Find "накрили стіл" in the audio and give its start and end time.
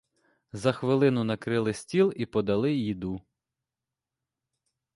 1.23-2.13